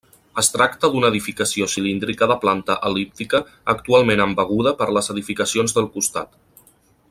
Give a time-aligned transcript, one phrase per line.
[0.41, 3.43] Es tracta d'una edificació cilíndrica de planta el·líptica
[3.75, 6.35] actualment embeguda per les edificacions del costat.